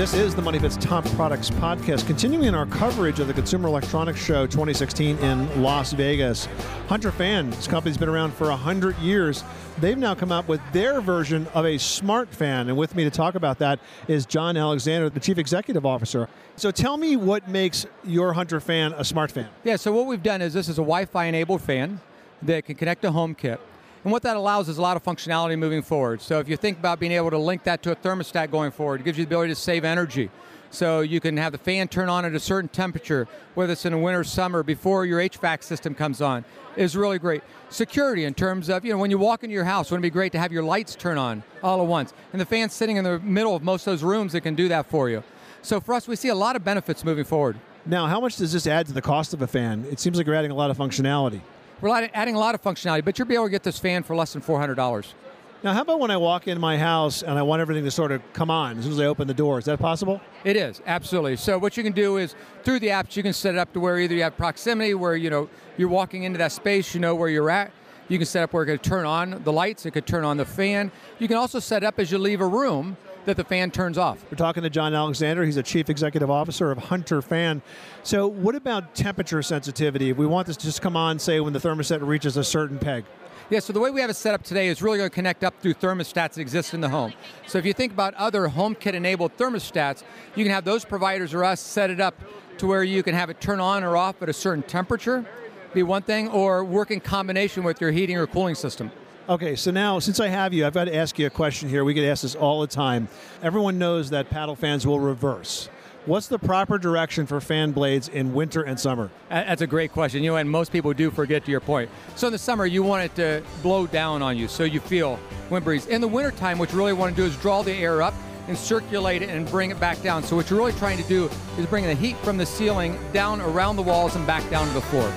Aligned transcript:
This 0.00 0.14
is 0.14 0.34
the 0.34 0.40
Money 0.40 0.58
Pits 0.58 0.78
Top 0.78 1.04
Products 1.08 1.50
Podcast, 1.50 2.06
continuing 2.06 2.46
in 2.46 2.54
our 2.54 2.64
coverage 2.64 3.20
of 3.20 3.26
the 3.26 3.34
Consumer 3.34 3.68
Electronics 3.68 4.18
Show 4.18 4.46
2016 4.46 5.18
in 5.18 5.62
Las 5.62 5.92
Vegas. 5.92 6.48
Hunter 6.88 7.12
Fan, 7.12 7.50
this 7.50 7.66
company's 7.66 7.98
been 7.98 8.08
around 8.08 8.32
for 8.32 8.48
100 8.48 8.96
years. 9.00 9.44
They've 9.76 9.98
now 9.98 10.14
come 10.14 10.32
out 10.32 10.48
with 10.48 10.62
their 10.72 11.02
version 11.02 11.46
of 11.52 11.66
a 11.66 11.76
smart 11.76 12.30
fan. 12.30 12.70
And 12.70 12.78
with 12.78 12.94
me 12.94 13.04
to 13.04 13.10
talk 13.10 13.34
about 13.34 13.58
that 13.58 13.78
is 14.08 14.24
John 14.24 14.56
Alexander, 14.56 15.10
the 15.10 15.20
Chief 15.20 15.36
Executive 15.36 15.84
Officer. 15.84 16.30
So 16.56 16.70
tell 16.70 16.96
me 16.96 17.16
what 17.16 17.46
makes 17.46 17.84
your 18.02 18.32
Hunter 18.32 18.58
Fan 18.58 18.94
a 18.96 19.04
smart 19.04 19.30
fan. 19.30 19.50
Yeah, 19.64 19.76
so 19.76 19.92
what 19.92 20.06
we've 20.06 20.22
done 20.22 20.40
is 20.40 20.54
this 20.54 20.70
is 20.70 20.78
a 20.78 20.82
Wi 20.82 21.04
Fi 21.04 21.26
enabled 21.26 21.60
fan 21.60 22.00
that 22.40 22.64
can 22.64 22.76
connect 22.76 23.02
to 23.02 23.10
HomeKit. 23.10 23.58
And 24.02 24.12
what 24.12 24.22
that 24.22 24.36
allows 24.36 24.68
is 24.68 24.78
a 24.78 24.82
lot 24.82 24.96
of 24.96 25.04
functionality 25.04 25.58
moving 25.58 25.82
forward. 25.82 26.22
So 26.22 26.38
if 26.38 26.48
you 26.48 26.56
think 26.56 26.78
about 26.78 27.00
being 27.00 27.12
able 27.12 27.30
to 27.30 27.38
link 27.38 27.64
that 27.64 27.82
to 27.82 27.92
a 27.92 27.96
thermostat 27.96 28.50
going 28.50 28.70
forward, 28.70 29.00
it 29.00 29.04
gives 29.04 29.18
you 29.18 29.24
the 29.24 29.28
ability 29.28 29.52
to 29.52 29.60
save 29.60 29.84
energy. 29.84 30.30
So 30.70 31.00
you 31.00 31.20
can 31.20 31.36
have 31.36 31.52
the 31.52 31.58
fan 31.58 31.88
turn 31.88 32.08
on 32.08 32.24
at 32.24 32.32
a 32.32 32.40
certain 32.40 32.68
temperature, 32.68 33.26
whether 33.54 33.72
it's 33.72 33.84
in 33.84 33.92
the 33.92 33.98
winter 33.98 34.20
or 34.20 34.24
summer, 34.24 34.62
before 34.62 35.04
your 35.04 35.18
HVAC 35.20 35.64
system 35.64 35.94
comes 35.94 36.22
on, 36.22 36.44
is 36.76 36.96
really 36.96 37.18
great. 37.18 37.42
Security 37.68 38.24
in 38.24 38.34
terms 38.34 38.70
of, 38.70 38.84
you 38.84 38.92
know, 38.92 38.98
when 38.98 39.10
you 39.10 39.18
walk 39.18 39.42
into 39.42 39.52
your 39.52 39.64
house, 39.64 39.90
wouldn't 39.90 40.04
it 40.04 40.10
be 40.10 40.12
great 40.12 40.32
to 40.32 40.38
have 40.38 40.52
your 40.52 40.62
lights 40.62 40.94
turn 40.94 41.18
on 41.18 41.42
all 41.62 41.82
at 41.82 41.86
once? 41.88 42.14
And 42.32 42.40
the 42.40 42.46
fan's 42.46 42.72
sitting 42.72 42.96
in 42.96 43.04
the 43.04 43.18
middle 43.18 43.56
of 43.56 43.62
most 43.62 43.86
of 43.86 43.92
those 43.92 44.04
rooms 44.04 44.32
that 44.32 44.42
can 44.42 44.54
do 44.54 44.68
that 44.68 44.86
for 44.86 45.10
you. 45.10 45.24
So 45.62 45.80
for 45.80 45.92
us, 45.92 46.08
we 46.08 46.16
see 46.16 46.28
a 46.28 46.34
lot 46.34 46.56
of 46.56 46.64
benefits 46.64 47.04
moving 47.04 47.24
forward. 47.24 47.58
Now, 47.84 48.06
how 48.06 48.20
much 48.20 48.36
does 48.36 48.52
this 48.52 48.66
add 48.66 48.86
to 48.86 48.92
the 48.92 49.02
cost 49.02 49.34
of 49.34 49.42
a 49.42 49.46
fan? 49.46 49.84
It 49.90 49.98
seems 49.98 50.16
like 50.16 50.26
you're 50.26 50.36
adding 50.36 50.52
a 50.52 50.54
lot 50.54 50.70
of 50.70 50.78
functionality. 50.78 51.40
We're 51.80 52.10
adding 52.12 52.34
a 52.34 52.38
lot 52.38 52.54
of 52.54 52.62
functionality, 52.62 53.04
but 53.04 53.18
you'll 53.18 53.28
be 53.28 53.34
able 53.34 53.46
to 53.46 53.50
get 53.50 53.62
this 53.62 53.78
fan 53.78 54.02
for 54.02 54.14
less 54.14 54.34
than 54.34 54.42
$400. 54.42 55.14
Now, 55.62 55.74
how 55.74 55.82
about 55.82 56.00
when 56.00 56.10
I 56.10 56.16
walk 56.16 56.48
in 56.48 56.58
my 56.58 56.78
house 56.78 57.22
and 57.22 57.38
I 57.38 57.42
want 57.42 57.60
everything 57.60 57.84
to 57.84 57.90
sort 57.90 58.12
of 58.12 58.22
come 58.32 58.50
on 58.50 58.78
as 58.78 58.84
soon 58.84 58.94
as 58.94 59.00
I 59.00 59.04
open 59.06 59.28
the 59.28 59.34
door? 59.34 59.58
Is 59.58 59.66
that 59.66 59.78
possible? 59.78 60.20
It 60.44 60.56
is 60.56 60.80
absolutely. 60.86 61.36
So 61.36 61.58
what 61.58 61.76
you 61.76 61.82
can 61.82 61.92
do 61.92 62.16
is 62.16 62.34
through 62.64 62.80
the 62.80 62.88
apps 62.88 63.16
you 63.16 63.22
can 63.22 63.34
set 63.34 63.54
it 63.54 63.58
up 63.58 63.72
to 63.74 63.80
where 63.80 63.98
either 63.98 64.14
you 64.14 64.22
have 64.22 64.36
proximity, 64.36 64.94
where 64.94 65.16
you 65.16 65.28
know 65.28 65.50
you're 65.76 65.90
walking 65.90 66.24
into 66.24 66.38
that 66.38 66.52
space, 66.52 66.94
you 66.94 67.00
know 67.00 67.14
where 67.14 67.28
you're 67.28 67.50
at. 67.50 67.72
You 68.08 68.18
can 68.18 68.26
set 68.26 68.42
up 68.42 68.52
where 68.52 68.62
it 68.62 68.66
could 68.66 68.82
turn 68.82 69.06
on 69.06 69.42
the 69.44 69.52
lights, 69.52 69.84
it 69.86 69.92
could 69.92 70.06
turn 70.06 70.24
on 70.24 70.38
the 70.38 70.46
fan. 70.46 70.90
You 71.18 71.28
can 71.28 71.36
also 71.36 71.60
set 71.60 71.84
up 71.84 71.98
as 71.98 72.10
you 72.10 72.18
leave 72.18 72.40
a 72.40 72.46
room 72.46 72.96
that 73.24 73.36
the 73.36 73.44
fan 73.44 73.70
turns 73.70 73.98
off. 73.98 74.24
We're 74.30 74.36
talking 74.36 74.62
to 74.62 74.70
John 74.70 74.94
Alexander. 74.94 75.44
He's 75.44 75.56
a 75.56 75.62
chief 75.62 75.90
executive 75.90 76.30
officer 76.30 76.70
of 76.70 76.78
Hunter 76.78 77.22
Fan. 77.22 77.62
So, 78.02 78.26
what 78.26 78.54
about 78.54 78.94
temperature 78.94 79.42
sensitivity? 79.42 80.10
If 80.10 80.16
we 80.16 80.26
want 80.26 80.46
this 80.46 80.56
to 80.58 80.64
just 80.64 80.82
come 80.82 80.96
on, 80.96 81.18
say, 81.18 81.40
when 81.40 81.52
the 81.52 81.58
thermostat 81.58 82.06
reaches 82.06 82.36
a 82.36 82.44
certain 82.44 82.78
peg. 82.78 83.04
Yeah, 83.50 83.58
so 83.58 83.72
the 83.72 83.80
way 83.80 83.90
we 83.90 84.00
have 84.00 84.10
it 84.10 84.14
set 84.14 84.32
up 84.32 84.44
today 84.44 84.68
is 84.68 84.80
really 84.80 84.98
going 84.98 85.10
to 85.10 85.14
connect 85.14 85.42
up 85.42 85.60
through 85.60 85.74
thermostats 85.74 86.34
that 86.34 86.38
exist 86.38 86.72
in 86.72 86.80
the 86.80 86.88
home. 86.88 87.12
So 87.48 87.58
if 87.58 87.66
you 87.66 87.72
think 87.72 87.92
about 87.92 88.14
other 88.14 88.48
HomeKit 88.48 88.94
enabled 88.94 89.36
thermostats, 89.36 90.04
you 90.36 90.44
can 90.44 90.52
have 90.52 90.64
those 90.64 90.84
providers 90.84 91.34
or 91.34 91.42
us 91.42 91.60
set 91.60 91.90
it 91.90 92.00
up 92.00 92.14
to 92.58 92.68
where 92.68 92.84
you 92.84 93.02
can 93.02 93.12
have 93.12 93.28
it 93.28 93.40
turn 93.40 93.58
on 93.58 93.82
or 93.82 93.96
off 93.96 94.22
at 94.22 94.28
a 94.28 94.32
certain 94.32 94.62
temperature, 94.62 95.26
be 95.74 95.82
one 95.82 96.02
thing, 96.02 96.28
or 96.28 96.62
work 96.62 96.92
in 96.92 97.00
combination 97.00 97.64
with 97.64 97.80
your 97.80 97.90
heating 97.90 98.16
or 98.16 98.28
cooling 98.28 98.54
system. 98.54 98.92
Okay, 99.30 99.54
so 99.54 99.70
now 99.70 100.00
since 100.00 100.18
I 100.18 100.26
have 100.26 100.52
you, 100.52 100.66
I've 100.66 100.74
got 100.74 100.86
to 100.86 100.94
ask 100.96 101.16
you 101.16 101.24
a 101.24 101.30
question 101.30 101.68
here. 101.68 101.84
We 101.84 101.94
get 101.94 102.04
asked 102.04 102.22
this 102.22 102.34
all 102.34 102.62
the 102.62 102.66
time. 102.66 103.06
Everyone 103.44 103.78
knows 103.78 104.10
that 104.10 104.28
paddle 104.28 104.56
fans 104.56 104.84
will 104.84 104.98
reverse. 104.98 105.68
What's 106.04 106.26
the 106.26 106.36
proper 106.36 106.78
direction 106.78 107.26
for 107.26 107.40
fan 107.40 107.70
blades 107.70 108.08
in 108.08 108.34
winter 108.34 108.62
and 108.62 108.80
summer? 108.80 109.08
That's 109.28 109.62
a 109.62 109.68
great 109.68 109.92
question. 109.92 110.24
You 110.24 110.30
know, 110.32 110.36
and 110.36 110.50
most 110.50 110.72
people 110.72 110.92
do 110.94 111.12
forget 111.12 111.44
to 111.44 111.52
your 111.52 111.60
point. 111.60 111.90
So 112.16 112.26
in 112.26 112.32
the 112.32 112.40
summer, 112.40 112.66
you 112.66 112.82
want 112.82 113.04
it 113.04 113.14
to 113.14 113.44
blow 113.62 113.86
down 113.86 114.20
on 114.20 114.36
you 114.36 114.48
so 114.48 114.64
you 114.64 114.80
feel 114.80 115.16
wind 115.48 115.64
breeze. 115.64 115.86
In 115.86 116.00
the 116.00 116.08
wintertime, 116.08 116.58
what 116.58 116.72
you 116.72 116.78
really 116.78 116.92
want 116.92 117.14
to 117.14 117.22
do 117.22 117.24
is 117.24 117.36
draw 117.36 117.62
the 117.62 117.72
air 117.72 118.02
up 118.02 118.14
and 118.48 118.58
circulate 118.58 119.22
it 119.22 119.28
and 119.28 119.48
bring 119.48 119.70
it 119.70 119.78
back 119.78 120.02
down. 120.02 120.24
So 120.24 120.34
what 120.34 120.50
you're 120.50 120.58
really 120.58 120.72
trying 120.72 121.00
to 121.00 121.08
do 121.08 121.30
is 121.56 121.66
bring 121.66 121.84
the 121.84 121.94
heat 121.94 122.16
from 122.24 122.36
the 122.36 122.46
ceiling 122.46 122.98
down 123.12 123.40
around 123.42 123.76
the 123.76 123.82
walls 123.82 124.16
and 124.16 124.26
back 124.26 124.50
down 124.50 124.66
to 124.66 124.74
the 124.74 124.80
floor. 124.80 125.08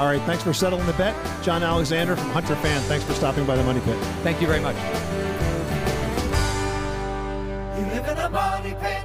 All 0.00 0.06
right, 0.06 0.22
thanks 0.22 0.42
for 0.42 0.54
settling 0.54 0.86
the 0.86 0.94
bet. 0.94 1.14
John 1.42 1.62
Alexander 1.62 2.16
from 2.16 2.30
Hunter 2.30 2.56
Fan, 2.56 2.80
thanks 2.84 3.04
for 3.04 3.12
stopping 3.12 3.44
by 3.44 3.54
the 3.54 3.62
Money 3.62 3.80
Pit. 3.80 3.98
Thank 4.22 4.40
you 4.40 4.46
very 4.46 4.60
much. 4.60 4.74
You 7.76 7.84
live 7.84 8.08
in 8.08 8.16
a 8.16 8.30
money 8.30 8.74
pit. 8.80 9.04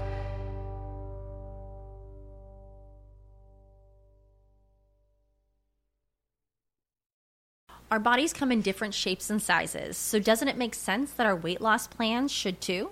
Our 7.91 8.00
bodies 8.00 8.31
come 8.31 8.53
in 8.53 8.62
different 8.62 8.94
shapes 8.94 9.29
and 9.29 9.41
sizes, 9.41 9.97
so 9.97 10.17
doesn't 10.19 10.47
it 10.47 10.56
make 10.56 10.73
sense 10.73 11.12
that 11.12 11.25
our 11.25 11.35
weight 11.35 11.59
loss 11.59 11.88
plans 11.88 12.31
should 12.31 12.62
too? 12.62 12.91